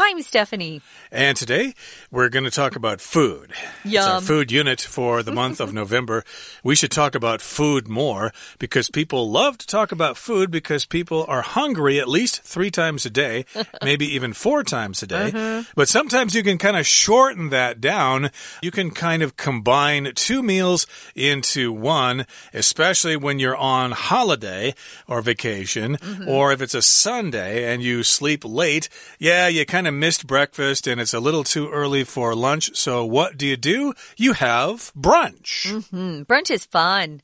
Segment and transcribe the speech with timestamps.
[0.00, 0.80] Hi, I'm Stephanie.
[1.10, 1.74] And today
[2.08, 3.52] we're going to talk about food.
[3.84, 6.22] It's our food unit for the month of November.
[6.62, 11.24] We should talk about food more because people love to talk about food because people
[11.26, 13.44] are hungry at least three times a day,
[13.82, 15.32] maybe even four times a day.
[15.32, 15.64] Uh-huh.
[15.74, 18.30] But sometimes you can kind of shorten that down.
[18.62, 20.86] You can kind of combine two meals
[21.16, 22.24] into one,
[22.54, 24.76] especially when you're on holiday
[25.08, 26.28] or vacation, mm-hmm.
[26.28, 28.88] or if it's a Sunday and you sleep late.
[29.18, 32.76] Yeah, you kind of missed breakfast and it's a little too early for lunch.
[32.76, 33.94] So what do you do?
[34.16, 35.66] You have brunch.
[35.90, 37.22] Mm, brunch is fun.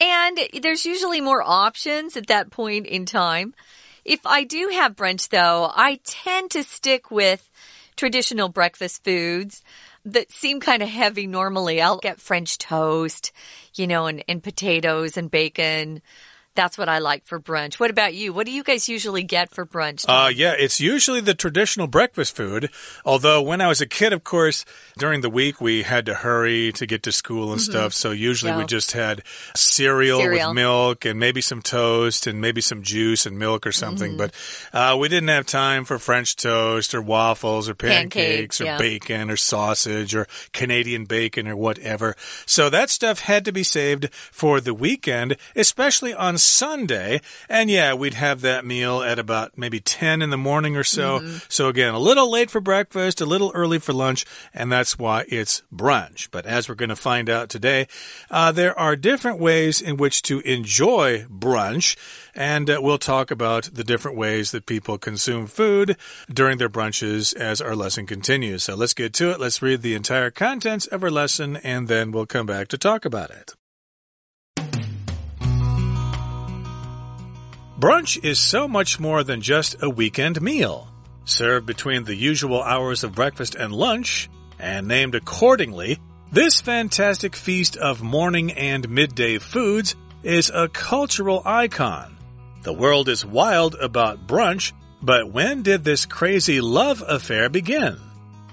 [0.00, 3.54] And there's usually more options at that point in time.
[4.04, 7.50] If I do have brunch, though, I tend to stick with
[7.96, 9.62] traditional breakfast foods
[10.04, 11.82] that seem kind of heavy normally.
[11.82, 13.32] I'll get French toast,
[13.74, 16.00] you know, and, and potatoes and bacon.
[16.58, 17.74] That's what I like for brunch.
[17.74, 18.32] What about you?
[18.32, 20.04] What do you guys usually get for brunch?
[20.08, 22.68] Uh, yeah, it's usually the traditional breakfast food.
[23.04, 24.64] Although, when I was a kid, of course,
[24.98, 27.94] during the week we had to hurry to get to school and stuff.
[27.94, 29.22] So, usually we just had
[29.54, 30.48] cereal, Cereal.
[30.48, 34.16] with milk and maybe some toast and maybe some juice and milk or something.
[34.16, 34.34] But
[34.72, 38.78] uh, we didn't have time for French toast or waffles or pancakes, Pancakes, or yeah.
[38.78, 42.16] bacon or sausage or Canadian bacon or whatever.
[42.46, 47.20] So, that stuff had to be saved for the weekend, especially on Sunday.
[47.48, 51.18] And yeah, we'd have that meal at about maybe 10 in the morning or so.
[51.48, 55.24] So again, a little late for breakfast, a little early for lunch, and that's why
[55.28, 56.28] it's brunch.
[56.30, 57.86] But as we're going to find out today,
[58.30, 61.96] uh, there are different ways in which to enjoy brunch.
[62.34, 65.96] And uh, we'll talk about the different ways that people consume food
[66.32, 68.64] during their brunches as our lesson continues.
[68.64, 69.40] So let's get to it.
[69.40, 73.04] Let's read the entire contents of our lesson, and then we'll come back to talk
[73.04, 73.57] about it.
[77.78, 80.88] Brunch is so much more than just a weekend meal.
[81.24, 86.00] Served between the usual hours of breakfast and lunch, and named accordingly,
[86.32, 89.94] this fantastic feast of morning and midday foods
[90.24, 92.16] is a cultural icon.
[92.64, 97.96] The world is wild about brunch, but when did this crazy love affair begin?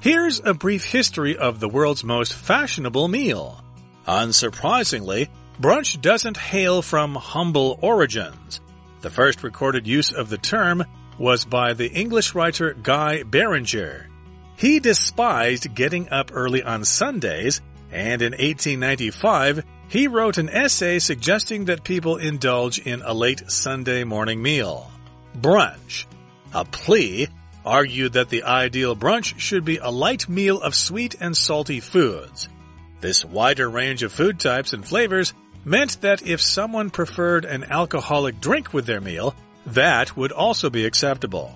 [0.02, 3.60] Here's a brief history of the world's most fashionable meal.
[4.08, 5.30] Unsurprisingly,
[5.60, 8.62] brunch doesn't hail from humble origins.
[9.06, 10.84] The first recorded use of the term
[11.20, 14.10] was by the English writer Guy Beringer.
[14.58, 17.62] He despised getting up early on Sundays,
[17.92, 24.04] and in 1895, he wrote an essay suggesting that people indulge in a late Sunday
[24.06, 24.90] morning meal.
[25.38, 26.08] Brunch.
[26.56, 27.28] A plea
[27.64, 32.50] argued that the ideal brunch should be a light meal of sweet and salty foods.
[33.02, 38.40] This wider range of food types and flavors meant that if someone preferred an alcoholic
[38.40, 41.54] drink with their meal, that would also be acceptable.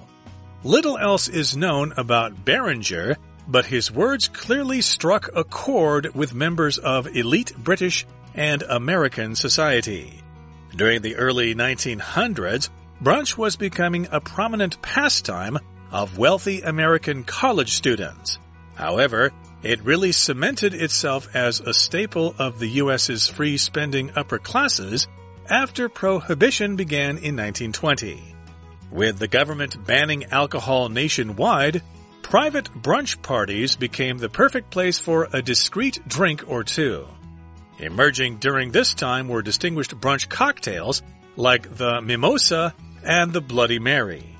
[0.63, 3.15] Little else is known about Beringer,
[3.47, 8.05] but his words clearly struck a chord with members of elite British
[8.35, 10.21] and American society.
[10.75, 12.69] During the early 1900s,
[13.01, 15.57] brunch was becoming a prominent pastime
[15.91, 18.37] of wealthy American college students.
[18.75, 19.31] However,
[19.63, 25.07] it really cemented itself as a staple of the U.S.'s free spending upper classes
[25.49, 28.35] after prohibition began in 1920.
[28.91, 31.81] With the government banning alcohol nationwide,
[32.21, 37.07] private brunch parties became the perfect place for a discreet drink or two.
[37.79, 41.01] Emerging during this time were distinguished brunch cocktails
[41.35, 44.35] like the Mimosa and the Bloody Mary.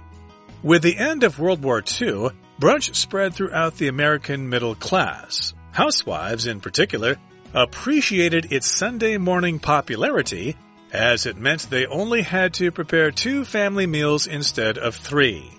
[0.61, 5.53] With the end of World War II, brunch spread throughout the American middle class.
[5.71, 7.15] Housewives, in particular,
[7.53, 10.57] appreciated its Sunday morning popularity
[10.91, 15.49] as it meant they only had to prepare two family meals instead of three.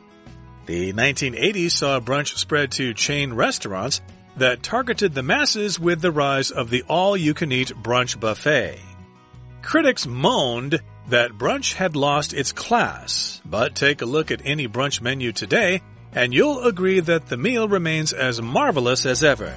[0.67, 4.03] The 1980s saw brunch spread to chain restaurants
[4.37, 8.79] that targeted the masses with the rise of the all-you-can-eat brunch buffet.
[9.63, 15.01] Critics moaned that brunch had lost its class, but take a look at any brunch
[15.01, 15.81] menu today
[16.15, 19.55] and you'll agree that the meal remains as marvelous as ever.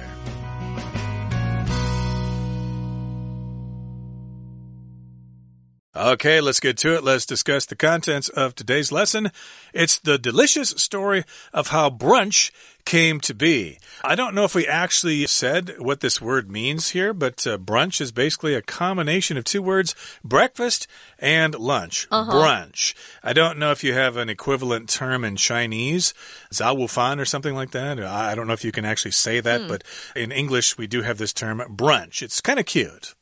[6.04, 7.02] Okay, let's get to it.
[7.02, 9.32] Let's discuss the contents of today's lesson.
[9.72, 11.24] It's the delicious story
[11.54, 12.50] of how brunch
[12.84, 13.78] came to be.
[14.04, 18.02] I don't know if we actually said what this word means here, but uh, brunch
[18.02, 20.86] is basically a combination of two words, breakfast
[21.18, 22.06] and lunch.
[22.34, 22.92] Brunch.
[23.22, 26.12] I don't know if you have an equivalent term in Chinese,
[26.52, 27.98] zawufan or something like that.
[27.98, 29.84] I I don't know if you can actually say that, but
[30.14, 32.20] in English we do have this term brunch.
[32.20, 33.14] It's kind of cute.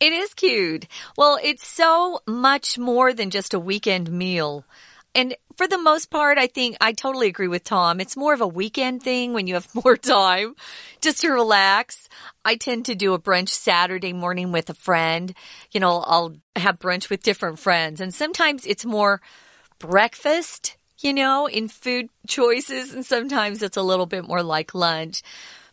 [0.00, 0.86] It is cute.
[1.16, 4.64] Well, it's so much more than just a weekend meal.
[5.14, 8.00] And for the most part, I think I totally agree with Tom.
[8.00, 10.54] It's more of a weekend thing when you have more time
[11.00, 12.08] just to relax.
[12.44, 15.34] I tend to do a brunch Saturday morning with a friend.
[15.72, 19.20] You know, I'll have brunch with different friends and sometimes it's more
[19.80, 22.94] breakfast, you know, in food choices.
[22.94, 25.22] And sometimes it's a little bit more like lunch.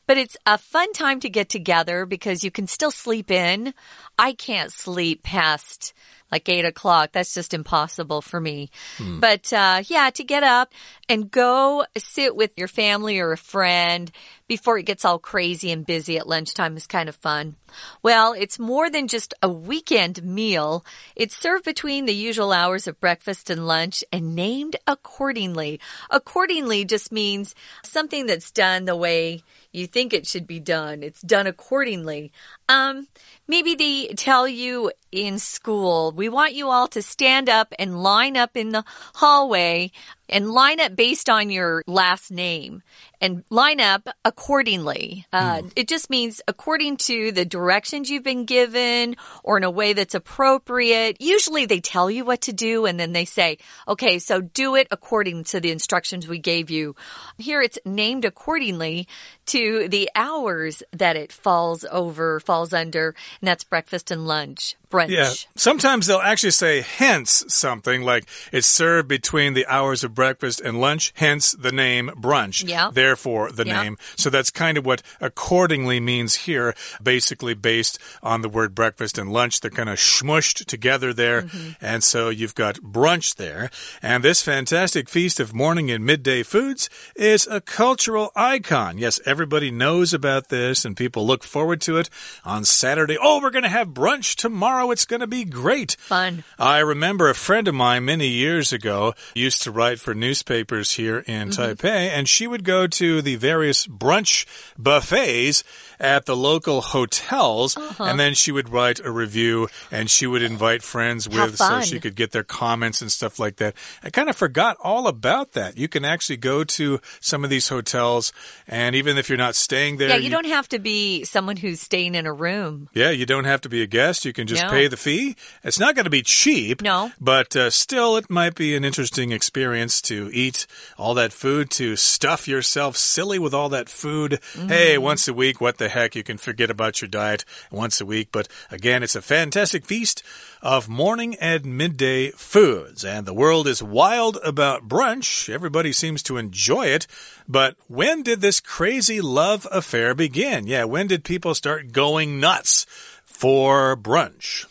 [0.08, 3.74] But it's a fun time to get together because you can still sleep in.
[4.18, 5.94] I can't sleep past
[6.32, 7.12] like eight o'clock.
[7.12, 8.70] That's just impossible for me.
[8.98, 9.20] Hmm.
[9.20, 10.74] But uh, yeah, to get up
[11.08, 14.12] and go sit with your family or a friend
[14.48, 17.56] before it gets all crazy and busy at lunchtime is kind of fun.
[18.04, 20.86] Well, it's more than just a weekend meal.
[21.16, 25.80] It's served between the usual hours of breakfast and lunch and named accordingly.
[26.10, 29.44] Accordingly just means something that's done the way
[29.76, 31.04] you think it should be done.
[31.04, 32.32] It's done accordingly.
[32.68, 33.08] Um,
[33.48, 38.36] maybe they tell you in school, we want you all to stand up and line
[38.36, 38.84] up in the
[39.16, 39.92] hallway
[40.28, 42.82] and line up based on your last name
[43.22, 45.26] and line up accordingly.
[45.32, 45.72] Uh, mm.
[45.76, 50.16] It just means according to the directions you've been given or in a way that's
[50.16, 51.18] appropriate.
[51.20, 54.88] Usually they tell you what to do and then they say, okay, so do it
[54.90, 56.96] according to the instructions we gave you.
[57.38, 59.08] Here it's named accordingly
[59.48, 65.10] to the hours that it falls over, falls under, and that's breakfast and lunch brunch.
[65.10, 65.34] Yeah.
[65.56, 70.80] Sometimes they'll actually say hence something like it's served between the hours of breakfast and
[70.80, 72.68] lunch, hence the name brunch.
[72.68, 72.90] Yeah.
[72.92, 73.84] Therefore, the yeah.
[73.84, 73.98] name.
[74.16, 79.32] So that's kind of what accordingly means here, basically based on the word breakfast and
[79.32, 79.60] lunch.
[79.60, 81.42] They're kind of smushed together there.
[81.42, 81.76] Mm -hmm.
[81.82, 83.70] And so you've got brunch there.
[84.02, 88.98] And this fantastic feast of morning and midday foods is a cultural icon.
[88.98, 92.10] Yes, everybody knows about this and people look forward to it
[92.44, 93.18] on Saturday.
[93.18, 95.96] Oh, we're going to have brunch tomorrow tomorrow it's going to be great.
[96.00, 96.44] Fun.
[96.60, 101.24] I remember a friend of mine many years ago used to write for newspapers here
[101.26, 101.76] in mm -hmm.
[101.76, 104.46] Taipei, and she would go to the various brunch
[104.78, 105.64] buffets
[106.00, 108.10] at the local hotels, uh -huh.
[108.10, 112.00] and then she would write a review and she would invite friends with so she
[112.00, 113.74] could get their comments and stuff like that.
[114.04, 115.78] I kind of forgot all about that.
[115.78, 118.34] You can actually go to some of these hotels,
[118.68, 121.58] and even if you're not staying there, yeah, you, you don't have to be someone
[121.58, 122.90] who's staying in a room.
[122.94, 124.26] Yeah, you don't have to be a guest.
[124.26, 124.70] You can just no.
[124.70, 125.36] pay the fee.
[125.64, 129.32] It's not going to be cheap, no, but uh, still, it might be an interesting
[129.32, 134.40] experience to eat all that food, to stuff yourself silly with all that food.
[134.56, 134.70] Mm -hmm.
[134.70, 138.02] Hey, once a week, what the the heck, you can forget about your diet once
[138.02, 138.30] a week.
[138.32, 140.24] But again, it's a fantastic feast
[140.64, 143.06] of morning and midday foods.
[143.06, 145.48] And the world is wild about brunch.
[145.48, 147.06] Everybody seems to enjoy it.
[147.48, 150.66] But when did this crazy love affair begin?
[150.66, 152.88] Yeah, when did people start going nuts
[153.24, 154.66] for brunch?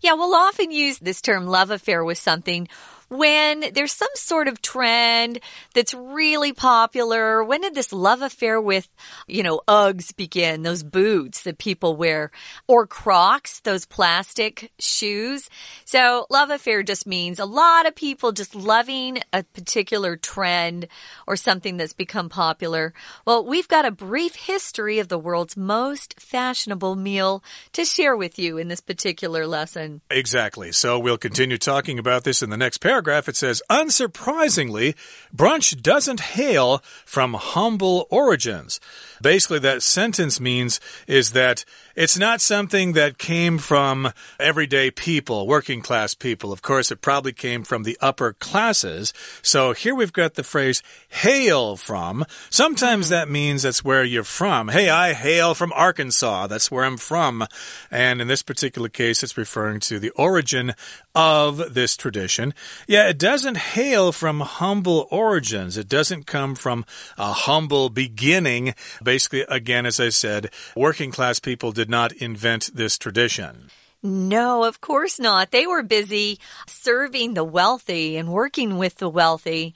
[0.00, 2.66] Yeah, we'll often use this term love affair with something
[3.08, 5.40] when there's some sort of trend
[5.74, 7.42] that's really popular.
[7.42, 8.88] When did this love affair with,
[9.26, 10.62] you know, Uggs begin?
[10.62, 12.30] Those boots that people wear
[12.66, 15.48] or Crocs, those plastic shoes.
[15.84, 20.88] So love affair just means a lot of people just loving a particular trend
[21.26, 22.92] or something that's become popular.
[23.24, 28.38] Well, we've got a brief history of the world's most fashionable meal to share with
[28.38, 30.02] you in this particular lesson.
[30.10, 30.72] Exactly.
[30.72, 34.96] So we'll continue talking about this in the next paragraph paragraph, it says, Unsurprisingly,
[35.34, 38.80] brunch doesn't hail from humble origins.
[39.22, 45.80] Basically, that sentence means is that it's not something that came from everyday people, working
[45.80, 46.52] class people.
[46.52, 49.12] Of course, it probably came from the upper classes.
[49.42, 52.24] So here we've got the phrase hail from.
[52.50, 53.14] Sometimes hmm.
[53.14, 54.68] that means that's where you're from.
[54.68, 56.46] Hey, I hail from Arkansas.
[56.46, 57.46] That's where I'm from.
[57.90, 60.74] And in this particular case, it's referring to the origin
[61.16, 62.54] of this tradition.
[62.88, 65.76] Yeah, it doesn't hail from humble origins.
[65.76, 66.86] It doesn't come from
[67.18, 68.74] a humble beginning.
[69.02, 73.68] Basically, again, as I said, working class people did not invent this tradition.
[74.02, 75.50] No, of course not.
[75.50, 79.74] They were busy serving the wealthy and working with the wealthy.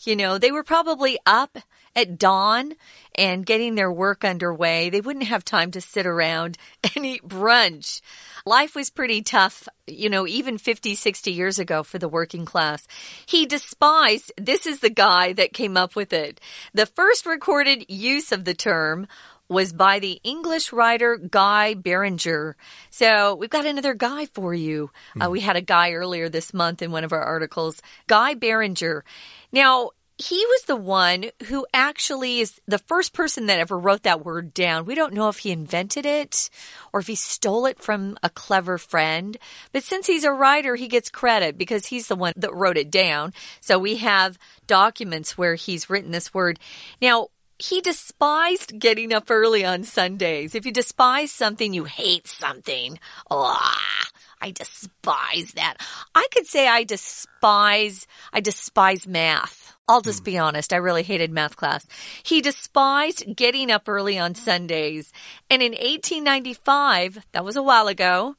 [0.00, 1.58] You know, they were probably up
[1.96, 2.74] at dawn
[3.14, 4.90] and getting their work underway.
[4.90, 6.58] They wouldn't have time to sit around
[6.94, 8.00] and eat brunch.
[8.46, 12.86] Life was pretty tough, you know, even 50, 60 years ago for the working class.
[13.24, 16.40] He despised, this is the guy that came up with it.
[16.74, 19.06] The first recorded use of the term
[19.48, 22.56] was by the English writer Guy Beringer.
[22.90, 24.90] So we've got another guy for you.
[25.14, 25.26] Mm.
[25.26, 29.04] Uh, we had a guy earlier this month in one of our articles, Guy Beringer.
[29.52, 34.24] Now, he was the one who actually is the first person that ever wrote that
[34.24, 34.86] word down.
[34.86, 36.50] We don't know if he invented it
[36.92, 39.36] or if he stole it from a clever friend.
[39.72, 42.92] But since he's a writer, he gets credit because he's the one that wrote it
[42.92, 43.32] down.
[43.60, 46.60] So we have documents where he's written this word.
[47.02, 47.28] Now,
[47.58, 50.54] he despised getting up early on Sundays.
[50.54, 53.00] If you despise something, you hate something.
[53.30, 53.74] Oh,
[54.40, 55.76] I despise that.
[56.14, 59.73] I could say I despise, I despise math.
[59.88, 60.24] I'll just hmm.
[60.24, 60.72] be honest.
[60.72, 61.86] I really hated math class.
[62.22, 65.12] He despised getting up early on Sundays.
[65.50, 68.36] And in 1895, that was a while ago,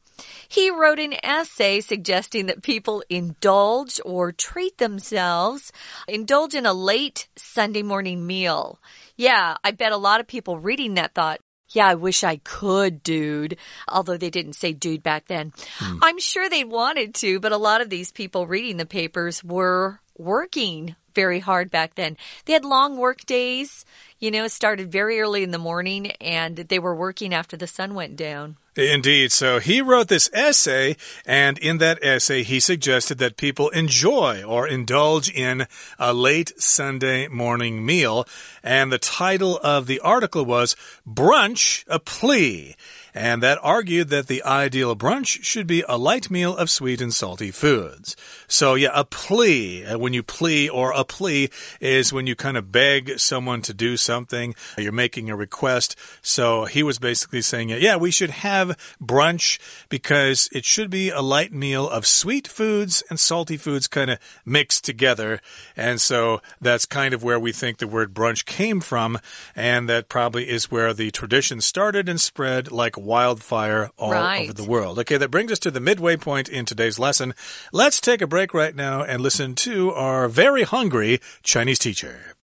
[0.47, 5.71] he wrote an essay suggesting that people indulge or treat themselves,
[6.07, 8.79] indulge in a late Sunday morning meal.
[9.17, 13.03] Yeah, I bet a lot of people reading that thought, yeah, I wish I could,
[13.03, 13.57] dude.
[13.87, 15.51] Although they didn't say dude back then.
[15.77, 15.97] Hmm.
[16.01, 19.99] I'm sure they wanted to, but a lot of these people reading the papers were
[20.17, 22.17] working very hard back then.
[22.45, 23.85] They had long work days,
[24.19, 27.95] you know, started very early in the morning and they were working after the sun
[27.95, 28.57] went down.
[28.75, 29.31] Indeed.
[29.31, 34.67] So he wrote this essay, and in that essay, he suggested that people enjoy or
[34.67, 35.67] indulge in
[35.97, 38.27] a late Sunday morning meal.
[38.61, 40.75] And the title of the article was
[41.07, 42.75] Brunch, a Plea
[43.15, 47.13] and that argued that the ideal brunch should be a light meal of sweet and
[47.13, 48.17] salty foods.
[48.49, 52.57] So, yeah, a plea, uh, when you plea or a plea is when you kind
[52.57, 55.95] of beg someone to do something, you're making a request.
[56.21, 61.21] So, he was basically saying, yeah, we should have brunch because it should be a
[61.21, 65.39] light meal of sweet foods and salty foods kind of mixed together.
[65.77, 69.19] And so, that's kind of where we think the word brunch came from,
[69.55, 74.48] and that probably is where the tradition started and spread like wildfire all right.
[74.48, 74.98] over the world.
[74.98, 77.34] Okay, that brings us to the midway point in today's lesson.
[77.72, 82.36] Let's take a break right now and listen to our very hungry Chinese teacher.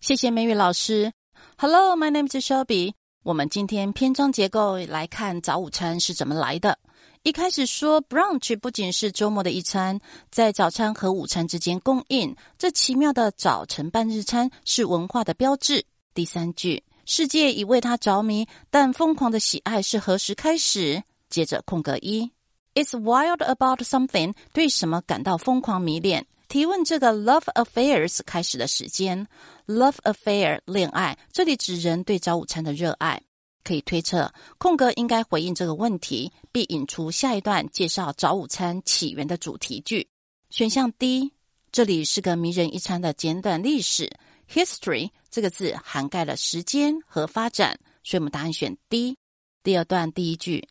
[0.00, 1.12] 谢谢美语老师。
[1.56, 2.94] Hello, my name is Shelby.
[3.22, 6.78] 我们今天篇章结构来看早午餐是怎么来的。
[7.22, 9.98] 一开始说，brunch 不仅是周末的一餐，
[10.30, 12.36] 在早餐和午餐之间供应。
[12.58, 15.86] 这奇妙的早晨半日餐是文化的标志。
[16.12, 21.01] 第三句 世界已为他着迷，但疯狂的喜爱是何时开始？
[21.27, 22.29] 接着空格一
[22.75, 26.27] ，It's wild about something，对什么感到疯狂迷恋？
[26.47, 29.27] 提问这个 love affairs 开始的时间
[29.65, 33.19] ，love affair 恋爱，这里指人对早午餐的热爱。
[33.63, 40.07] 可以推测，空格应该回应这个问题，并引出下一段介绍早午餐起源的主题句。
[40.51, 41.31] 选项 D，
[41.71, 44.11] 这里是个迷人一餐的简短历史。
[44.51, 49.15] History 这个字涵盖了时间和发展，所以我们答案选 D。
[49.61, 50.67] 第二段第一句，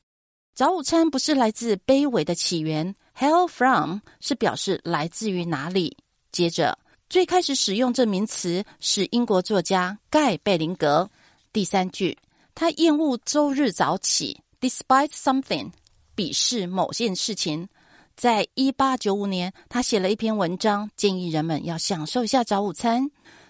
[0.55, 5.97] 早午餐不是来自卑微的起源，Hail from 是表示来自于哪里。
[6.33, 6.77] 接着，
[7.09, 11.09] 最开始使用这名词是英国作家盖贝林格。
[11.53, 12.19] 第三句，
[12.55, 15.71] 他厌恶周日早起，despite something
[16.17, 17.69] 鄙视某件事情。
[18.17, 23.09] 在一八九五年，他写了一篇文章，建议人们要享受一下早午餐。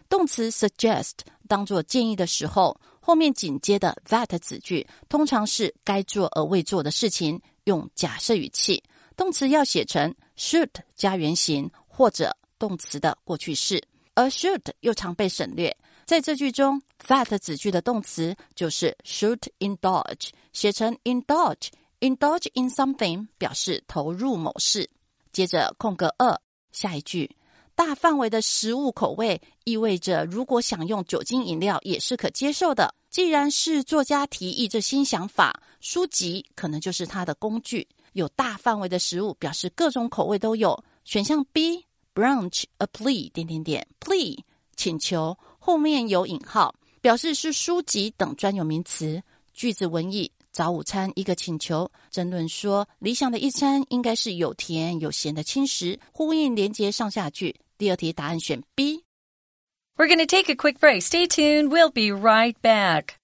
[0.09, 1.12] 动词 suggest
[1.47, 8.83] 当做建议的时候，后面紧接的 that 子句通常是该做而未做的事情，用假设语气。
[9.17, 13.83] 动词要写成 should 加原形或者动词的过去式，
[14.15, 15.77] 而 should 又常被省略。
[16.07, 24.88] 在这句中，that 子句的动词就是 should indulge，写成 indulge，indulge in something 表示投入某事。
[25.33, 26.41] 接着空格二，
[26.73, 27.31] 下一句。
[27.78, 32.92] 大范围的食物口味意味着，如果想用酒精饮料也是可接受的。
[33.08, 37.87] 既然是作家提议这新想法，书籍可能就是他的工具。
[38.14, 40.76] 有大范围的食物，表示各种口味都有。
[41.04, 44.37] 选项 B，brunch a plea 点点点 plea
[44.75, 49.23] 请求，后面有引号，表示是书籍等专有名词。
[49.54, 51.88] 句子文意：早午餐一个请求。
[52.11, 55.97] 争论说，理想的一餐应该是有甜有咸的轻食。
[56.12, 57.54] 呼应连接上下句。
[57.77, 61.01] 第二题答案选 B。We're going to take a quick break.
[61.01, 61.72] Stay tuned.
[61.72, 63.20] We'll be right back.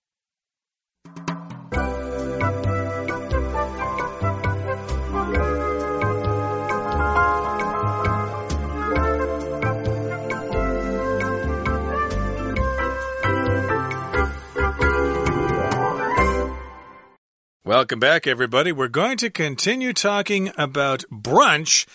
[17.69, 18.72] Welcome back, everybody.
[18.72, 21.86] We're going to continue talking about brunch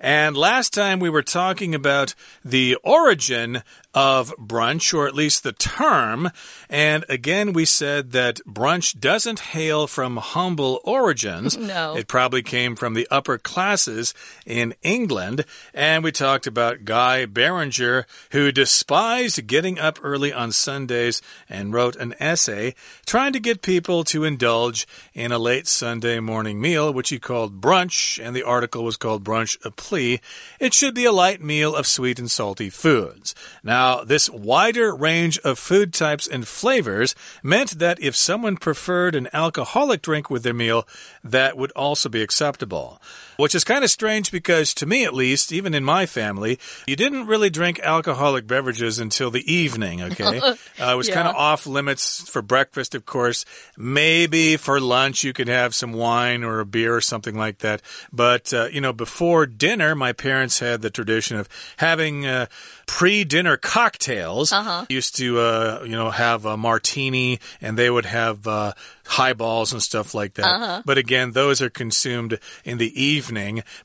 [0.00, 2.14] and last time we were talking about
[2.44, 3.62] the origin
[3.94, 6.30] of brunch, or at least the term.
[6.68, 11.56] And again, we said that brunch doesn't hail from humble origins.
[11.68, 11.96] No.
[11.96, 14.14] It probably came from the upper classes
[14.46, 15.44] in England.
[15.74, 21.94] And we talked about Guy Beringer, who despised getting up early on Sundays and wrote
[21.96, 27.10] an essay trying to get people to indulge in a late Sunday morning meal, which
[27.10, 28.24] he called brunch.
[28.24, 30.20] And the article was called Brunch a Plea.
[30.58, 33.34] It should be a light meal of sweet and salty foods.
[33.62, 39.28] Now, this wider range of food types and flavors meant that if someone preferred an
[39.32, 40.86] alcoholic drink with their meal,
[41.22, 43.00] that would also be acceptable.
[43.38, 46.96] Which is kind of strange because, to me at least, even in my family, you
[46.96, 50.40] didn't really drink alcoholic beverages until the evening, okay?
[50.44, 51.14] uh, it was Yeah.
[51.14, 53.44] kind of off limits for breakfast, of course.
[53.76, 57.80] Maybe for lunch, you could have some wine or a beer or something like that.
[58.12, 62.46] But, uh, you know, before dinner, my parents had the tradition of having uh,
[62.86, 64.50] pre dinner cocktails.
[64.52, 64.84] Uh-huh.
[64.88, 68.72] Used to, uh, you know, have a martini and they would have uh,
[69.06, 70.46] highballs and stuff like that.
[70.46, 70.82] Uh-huh.
[70.84, 73.27] But again, those are consumed in the evening.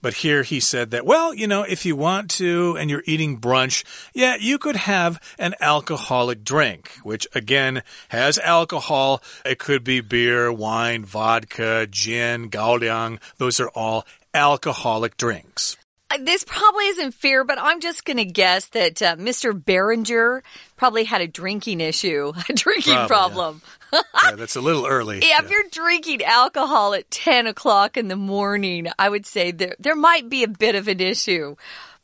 [0.01, 3.39] But here he said that, well, you know, if you want to and you're eating
[3.39, 3.83] brunch,
[4.13, 9.21] yeah, you could have an alcoholic drink, which again has alcohol.
[9.45, 13.19] It could be beer, wine, vodka, gin, gaoliang.
[13.37, 15.77] Those are all alcoholic drinks.
[16.09, 19.53] Uh, This probably isn't fair, but I'm just going to guess that uh, Mr.
[19.53, 20.43] Beringer
[20.77, 23.61] probably had a drinking issue, a drinking Probably, problem.
[23.93, 25.19] Yeah, that's a little early.
[25.23, 29.75] Yeah, if you're drinking alcohol at 10 o'clock in the morning, I would say there,
[29.79, 31.55] there might be a bit of an issue,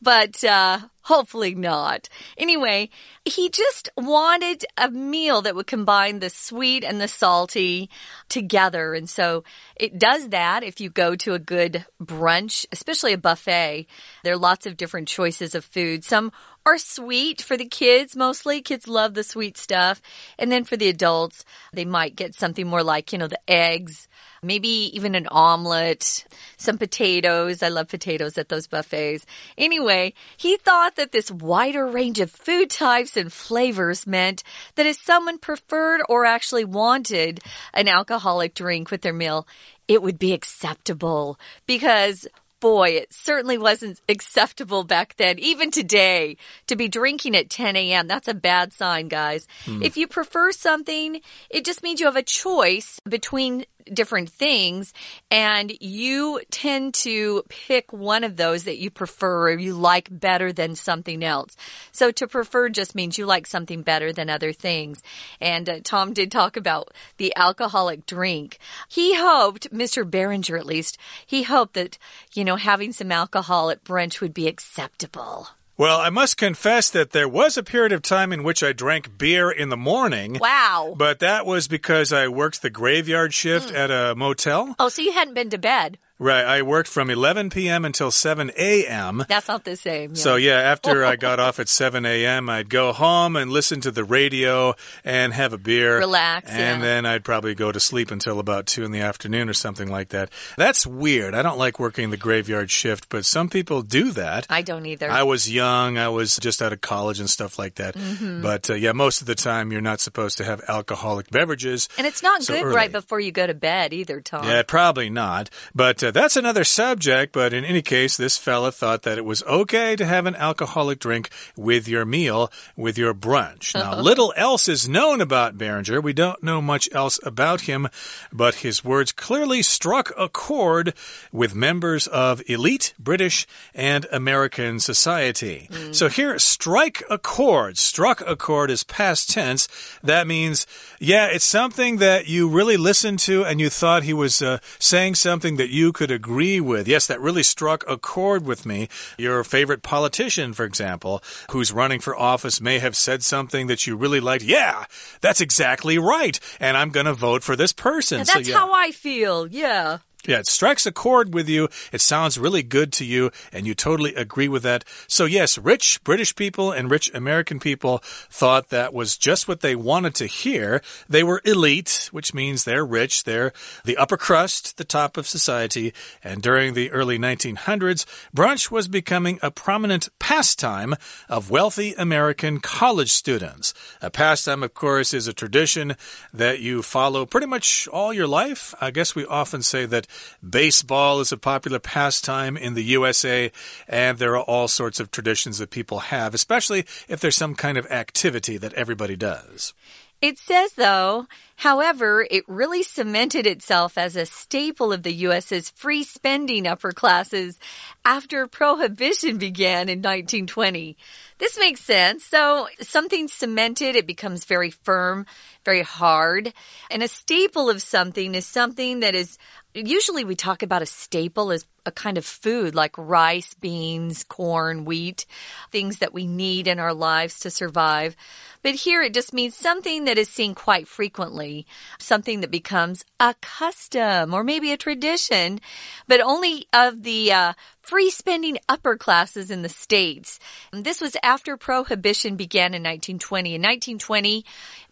[0.01, 0.79] but, uh,
[1.10, 2.08] hopefully not.
[2.38, 2.88] Anyway,
[3.25, 7.89] he just wanted a meal that would combine the sweet and the salty
[8.30, 8.94] together.
[8.94, 9.44] And so
[9.75, 13.88] it does that if you go to a good brunch, especially a buffet.
[14.24, 16.04] There are lots of different choices of food.
[16.04, 16.32] Some
[16.63, 18.62] are sweet for the kids mostly.
[18.62, 20.04] Kids love the sweet stuff.
[20.38, 24.08] And then for the adults, they might get something more like, you know, the eggs,
[24.41, 26.25] maybe even an omelet,
[26.58, 27.63] some potatoes.
[27.63, 29.25] I love potatoes at those buffets.
[29.58, 34.43] Anyway, he thought that this wider range of food types and flavors meant
[34.75, 37.39] that if someone preferred or actually wanted
[37.74, 39.48] an alcoholic drink with their meal,
[39.88, 42.27] it would be acceptable because
[42.60, 48.08] boy, it certainly wasn't acceptable back then, even today, to be drinking at 10 a.m.
[48.08, 49.48] That's a bad sign, guys.
[49.65, 49.81] Hmm.
[49.81, 54.93] If you prefer something, it just means you have a choice between different things
[55.32, 60.52] and you tend to pick one of those that you prefer or you like better
[60.52, 61.56] than something else.
[61.91, 65.02] So to prefer just means you like something better than other things.
[65.39, 68.58] And uh, Tom did talk about the alcoholic drink.
[68.88, 70.10] He hoped, Mr.
[70.10, 71.97] Beringer at least, he hoped that,
[72.34, 75.49] you know, having some alcohol at brunch would be acceptable.
[75.80, 79.18] Well, I must confess that there was a period of time in which I drank
[79.18, 80.38] beer in the morning.
[80.38, 80.94] Wow.
[80.98, 83.78] But that was because I worked the graveyard shift hmm.
[83.78, 84.76] at a motel.
[84.78, 85.98] Oh, so you hadn't been to bed.
[86.19, 86.43] Right.
[86.45, 87.86] I worked from 11 p.m.
[87.86, 89.23] until 7 a.m.
[89.29, 90.12] That's not the same.
[90.12, 90.21] yeah.
[90.21, 93.91] So, yeah, after I got off at 7 a.m., I'd go home and listen to
[93.91, 95.97] the radio and have a beer.
[95.99, 96.86] Relax, And yeah.
[96.86, 100.10] then I'd probably go to sleep until about 2 in the afternoon or something like
[100.10, 100.29] that.
[100.58, 101.34] That's weird.
[101.34, 104.45] I don't like working the graveyard shift, but some people do that.
[104.49, 105.10] I don't either.
[105.10, 105.97] I was young.
[105.97, 107.95] I was just out of college and stuff like that.
[107.95, 108.41] Mm-hmm.
[108.41, 111.88] But uh, yeah, most of the time you're not supposed to have alcoholic beverages.
[111.97, 112.75] and it's not so good early.
[112.75, 114.43] right before you go to bed either, Tom.
[114.45, 115.49] Yeah, probably not.
[115.73, 117.34] But uh, that's another subject.
[117.34, 121.00] But in any case, this fella thought that it was okay to have an alcoholic
[121.00, 123.76] drink with your meal, with your brunch.
[123.80, 126.02] Now, little else is known about Beringer.
[126.02, 127.88] We don't know much else about him,
[128.32, 130.93] but his words clearly struck a chord
[131.32, 135.69] with members of elite British and American society.
[135.91, 137.78] So here, strike a chord.
[137.78, 139.67] Struck a chord is past tense.
[140.04, 140.67] That means,
[141.00, 145.15] yeah, it's something that you really listened to and you thought he was uh, saying
[145.15, 146.88] something that you could agree with.
[146.88, 148.88] Yes, that really struck a chord with me.
[149.17, 153.97] Your favorite politician, for example, who's running for office may have said something that you
[153.97, 154.45] really liked.
[154.45, 154.85] Yeah,
[155.19, 156.39] that's exactly right.
[156.57, 158.19] And I'm going to vote for this person.
[158.19, 158.57] That's so, yeah.
[158.57, 159.45] how I feel.
[159.47, 159.97] Yeah.
[160.27, 161.69] Yeah, it strikes a chord with you.
[161.93, 164.84] It sounds really good to you, and you totally agree with that.
[165.08, 169.77] So, yes, rich British people and rich American people thought that was just what they
[169.77, 170.82] wanted to hear.
[171.08, 173.23] They were elite, which means they're rich.
[173.23, 173.53] They're
[173.86, 175.93] the upper crust, the top of society.
[176.21, 178.05] And during the early 1900s,
[178.36, 180.95] brunch was becoming a prominent pastime
[181.29, 183.73] of wealthy American college students.
[184.01, 185.95] A pastime, of course, is a tradition
[186.34, 188.75] that you follow pretty much all your life.
[188.82, 190.08] I guess we often say that
[190.48, 193.52] Baseball is a popular pastime in the USA,
[193.88, 197.78] and there are all sorts of traditions that people have, especially if there's some kind
[197.78, 199.74] of activity that everybody does.
[200.22, 206.04] It says, though, however, it really cemented itself as a staple of the U.S.'s free
[206.04, 207.58] spending upper classes
[208.05, 210.97] after Prohibition began in 1920.
[211.38, 212.23] This makes sense.
[212.23, 215.25] So something cemented, it becomes very firm,
[215.65, 216.53] very hard.
[216.89, 219.38] And a staple of something is something that is
[219.73, 224.86] usually we talk about a staple as a kind of food like rice, beans, corn,
[224.86, 225.25] wheat,
[225.71, 228.15] things that we need in our lives to survive.
[228.62, 231.65] But here it just means something that is seen quite frequently,
[231.97, 235.60] something that becomes a custom or maybe a tradition,
[236.08, 240.39] but only of the uh, free spending upper classes in the States.
[240.71, 243.56] This was after Prohibition began in 1920.
[243.56, 244.45] In 1920,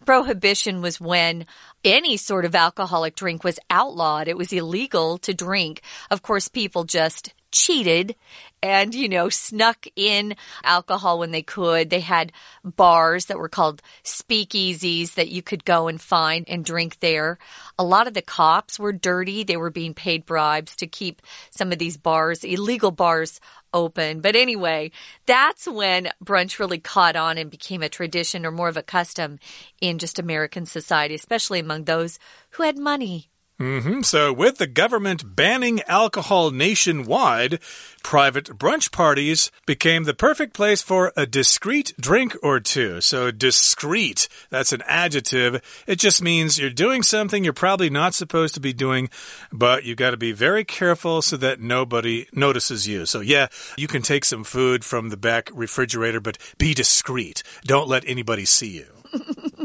[0.04, 1.46] Prohibition was when
[1.92, 4.28] any sort of alcoholic drink was outlawed.
[4.28, 5.82] It was illegal to drink.
[6.10, 8.14] Of course, people just cheated
[8.62, 10.34] and, you know, snuck in
[10.64, 11.90] alcohol when they could.
[11.90, 12.32] They had
[12.64, 17.38] bars that were called speakeasies that you could go and find and drink there.
[17.78, 19.44] A lot of the cops were dirty.
[19.44, 23.40] They were being paid bribes to keep some of these bars, illegal bars,
[23.72, 24.20] open.
[24.20, 24.90] But anyway,
[25.26, 29.38] that's when brunch really caught on and became a tradition or more of a custom
[29.80, 32.18] in just American society, especially among those
[32.50, 33.28] who had money.
[33.58, 34.04] Mm -hmm.
[34.04, 37.58] So, with the government banning alcohol nationwide,
[38.02, 43.00] private brunch parties became the perfect place for a discreet drink or two.
[43.00, 45.60] So, discreet, that's an adjective.
[45.86, 49.10] It just means you're doing something you're probably not supposed to be doing,
[49.50, 53.06] but you've got to be very careful so that nobody notices you.
[53.06, 57.42] So, yeah, you can take some food from the back refrigerator, but be discreet.
[57.64, 58.86] Don't let anybody see you.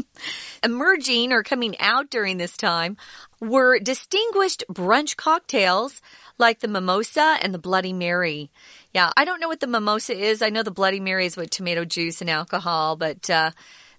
[0.64, 2.96] Emerging or coming out during this time
[3.40, 6.00] were distinguished brunch cocktails
[6.38, 8.50] like the mimosa and the Bloody Mary.
[8.92, 10.40] Yeah, I don't know what the mimosa is.
[10.40, 13.50] I know the Bloody Mary is with tomato juice and alcohol, but uh,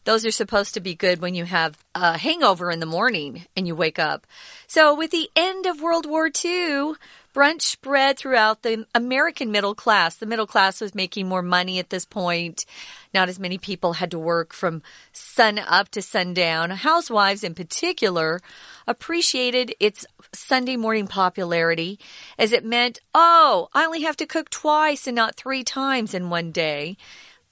[0.06, 3.68] those are supposed to be good when you have a hangover in the morning and
[3.68, 4.26] you wake up.
[4.68, 6.94] So, with the end of World War II,
[7.36, 10.16] brunch spread throughout the American middle class.
[10.16, 12.66] The middle class was making more money at this point.
[13.14, 16.70] Not as many people had to work from sun up to sundown.
[16.70, 18.40] Housewives, in particular,
[18.88, 22.00] appreciated its Sunday morning popularity
[22.40, 26.30] as it meant, oh, I only have to cook twice and not three times in
[26.30, 26.96] one day.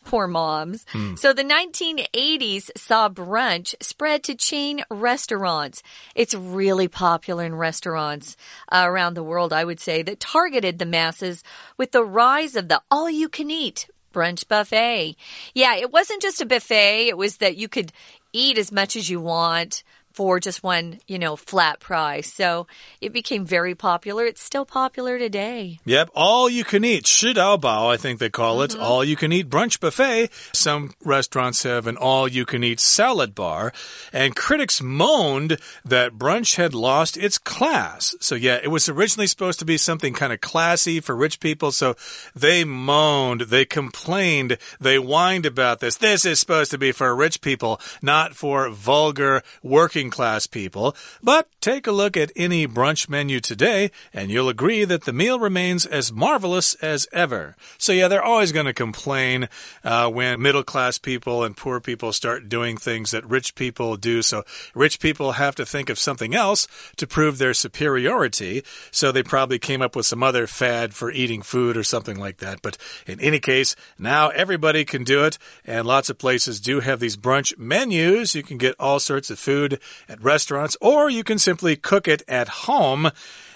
[0.04, 0.86] Poor moms.
[0.92, 1.16] Hmm.
[1.16, 5.82] So the 1980s saw brunch spread to chain restaurants.
[6.16, 8.36] It's really popular in restaurants
[8.72, 11.44] uh, around the world, I would say, that targeted the masses
[11.78, 15.16] with the rise of the all you can eat brunch buffet.
[15.54, 17.92] Yeah, it wasn't just a buffet, it was that you could
[18.32, 22.32] eat as much as you want for just one, you know, flat price.
[22.32, 22.68] So
[23.02, 24.26] it became very popular.
[24.26, 25.80] It's still popular today.
[25.86, 26.12] Yep.
[26.14, 28.72] All you can eat, Shidaobao, I think they call it.
[28.74, 28.84] Mm -hmm.
[28.84, 30.30] All you can eat brunch buffet.
[30.54, 33.74] Some restaurants have an all you can eat salad bar.
[34.14, 35.58] And critics moaned
[35.90, 38.16] that brunch had lost its class.
[38.20, 41.72] So yeah, it was originally supposed to be something kind of classy for rich people.
[41.72, 41.96] So
[42.40, 45.98] they moaned, they complained, they whined about this.
[45.98, 50.96] This is supposed to be for rich people, not for vulgar working working class people,
[51.22, 55.40] but take a look at any brunch menu today and you'll agree that the meal
[55.40, 57.56] remains as marvelous as ever.
[57.78, 59.48] So, yeah, they're always going to complain
[59.84, 64.22] uh, when middle class people and poor people start doing things that rich people do.
[64.22, 64.44] So,
[64.76, 68.64] rich people have to think of something else to prove their superiority.
[68.92, 72.38] So, they probably came up with some other fad for eating food or something like
[72.38, 72.62] that.
[72.62, 77.00] But in any case, now everybody can do it, and lots of places do have
[77.00, 78.36] these brunch menus.
[78.36, 82.22] You can get all sorts of food at restaurants, or you can simply cook it
[82.28, 83.12] at home.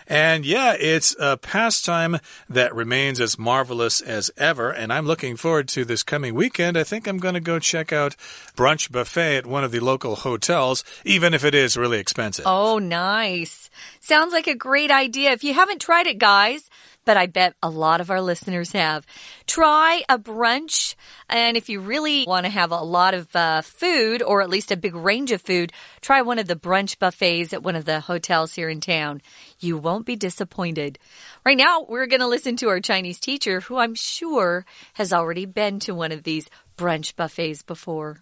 [0.09, 2.19] And yeah, it's a pastime
[2.49, 4.71] that remains as marvelous as ever.
[4.71, 6.77] And I'm looking forward to this coming weekend.
[6.77, 8.15] I think I'm going to go check out
[8.55, 12.45] brunch buffet at one of the local hotels, even if it is really expensive.
[12.47, 13.69] Oh, nice.
[13.99, 15.31] Sounds like a great idea.
[15.31, 16.69] If you haven't tried it, guys,
[17.06, 19.04] but I bet a lot of our listeners have.
[19.46, 20.94] Try a brunch.
[21.28, 24.70] And if you really want to have a lot of uh, food, or at least
[24.70, 28.00] a big range of food, try one of the brunch buffets at one of the
[28.00, 29.20] hotels here in town.
[29.58, 30.98] You won't be disappointed.
[31.44, 35.46] Right now, we're going to listen to our Chinese teacher, who I'm sure has already
[35.46, 38.18] been to one of these brunch buffets before.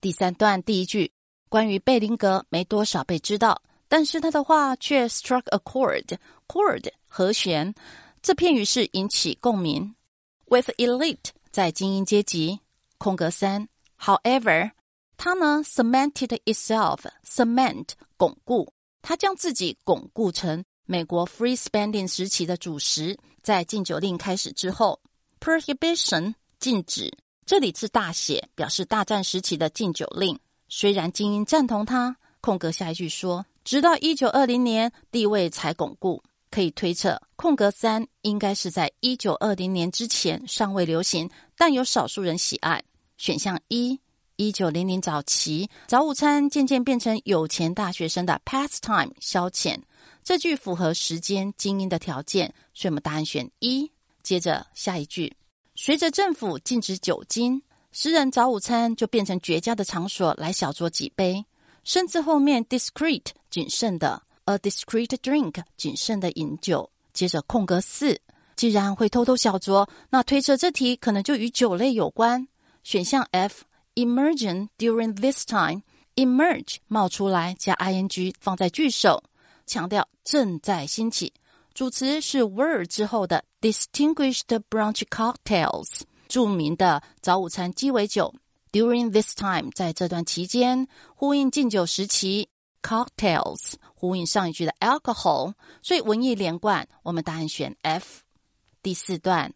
[0.00, 1.12] 第三段第一句，
[1.48, 6.18] 关于贝林格没多少被知道，但是他的话却 struck a chord。
[6.47, 7.73] chord 和弦，
[8.21, 9.95] 这片语是引起共鸣。
[10.47, 12.59] With elite 在精英阶级，
[12.97, 13.67] 空格三。
[13.99, 14.71] However，
[15.17, 25.01] 它呢 cemented itself，cement 巩固，它将自己巩固成美国 free spending 时期的主食，在禁酒令开始之后
[25.39, 27.11] ，prohibition 禁止，
[27.45, 30.39] 这里是大写，表示大战时期的禁酒令。
[30.69, 36.21] 虽然精英赞同它，空格下一句说，直到一九二零年地位才巩固。
[36.49, 42.83] 可以推测，空格三应该是在一九二零年之前尚未流行，但有少数人喜爱。
[43.17, 43.99] 选项一。
[44.39, 49.75] 一九零零早期，早午餐渐渐变成有钱大学生的 pastime 消遣。
[50.23, 53.91] 这句符合时间精英的条件，所以我们答案选一。
[54.21, 55.35] 接着下一句，
[55.73, 57.59] 随着政府禁止酒精，
[57.91, 61.43] 私人早午餐就变成绝佳的场所来小酌几杯。
[61.83, 66.89] 甚至后面 discreet 谨慎的 a discreet drink 谨慎的饮酒。
[67.13, 68.19] 接着空格四，
[68.57, 72.47] 既然会偷偷小酌，那推测这题可能就与酒类有关。
[72.83, 73.63] 选项 F。
[73.95, 75.81] Emerging during this time,
[76.13, 79.23] emerge 冒出来加 ing 放在句首，
[79.65, 81.33] 强调正在兴起。
[81.73, 88.31] 主词是 were 之后的 distinguished brunch cocktails，著名的早午餐鸡尾酒。
[88.71, 92.49] During this time，在这段期间，呼应禁酒时期。
[92.87, 96.87] Cocktails 呼应上一句的 alcohol，所以文艺连贯。
[97.03, 98.21] 我们答案选 F。
[98.81, 99.53] 第四段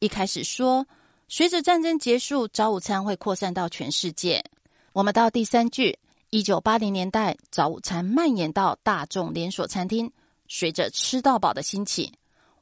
[0.00, 0.84] 一开始说。
[1.28, 4.44] 随着战争结束，早午餐会扩散到全世界。
[4.92, 10.12] 我们到第三句，一九八零年代，早午餐蔓延到大众连锁餐厅。
[10.46, 12.12] 随着吃到饱的兴起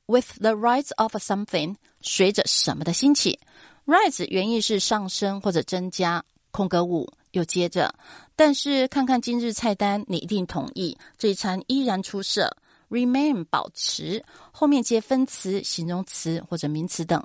[0.07, 3.41] ，with the rise of something，随着什么的兴起
[3.87, 6.23] ？rise 原意是上升或者增加。
[6.53, 7.95] 空格五又接着，
[8.35, 12.57] 但是看看今日菜单，你一定同意这一餐依然出色。
[12.91, 17.25] remain 保持，后面接分词、形容词或者名词等。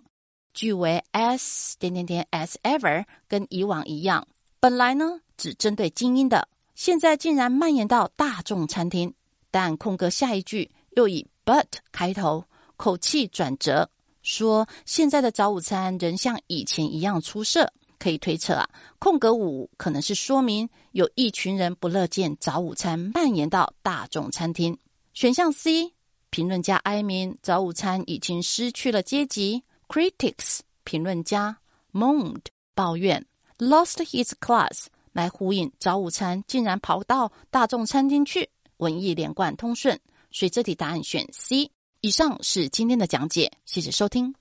[0.53, 4.27] 句为 as 点点点 as ever，跟以往一样。
[4.59, 9.11] 本来呢只针对精英的，现在竟然蔓延到大众餐厅。
[9.49, 12.45] 但空格下一句又以 but 开头，
[12.77, 13.89] 口气转折，
[14.21, 17.73] 说现在的早午餐仍像以前一样出色。
[18.05, 24.77] 可以推测啊，空格五可能是说明有一群人不乐见早午餐蔓延到大众餐厅。
[25.15, 25.91] 选项 C，
[26.29, 29.63] 评论家哀鸣早午餐已经失去了阶级。
[29.87, 31.57] Critics 评论家
[31.91, 33.25] moaned 抱怨
[33.57, 41.71] lost his class 来呼应早午餐竟然跑到大众餐厅去，文艺连贯通顺，所以这题答案选 C。
[42.01, 44.35] 以上是今天的讲解，谢谢收听。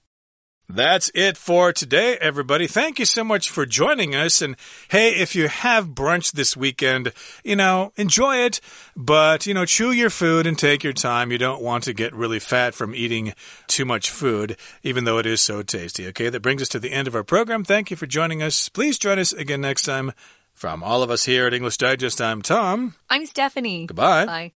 [0.68, 2.66] That's it for today, everybody.
[2.66, 4.40] Thank you so much for joining us.
[4.40, 4.56] And
[4.88, 7.12] hey, if you have brunch this weekend,
[7.44, 8.60] you know, enjoy it,
[8.96, 11.30] but, you know, chew your food and take your time.
[11.30, 13.34] You don't want to get really fat from eating
[13.66, 16.06] too much food, even though it is so tasty.
[16.08, 17.62] Okay, that brings us to the end of our program.
[17.62, 18.70] Thank you for joining us.
[18.70, 20.12] Please join us again next time.
[20.54, 22.94] From all of us here at English Digest, I'm Tom.
[23.10, 23.86] I'm Stephanie.
[23.86, 24.24] Goodbye.
[24.24, 24.52] Bye.